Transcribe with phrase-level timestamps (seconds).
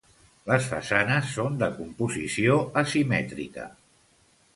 [0.51, 3.67] Les façanes són de composició asimètrica.